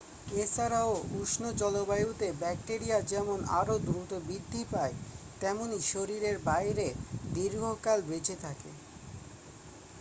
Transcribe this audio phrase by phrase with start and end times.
[0.33, 4.95] এ ছাড়াও উষ্ণ জলবায়ুতে ব্যাকটেরিয়া যেমন আরও দ্রুত বৃদ্ধি পায়
[5.41, 6.87] তেমনই শরীরের বাইরে
[7.33, 8.71] দীর্ঘকাল বেঁচে থাকে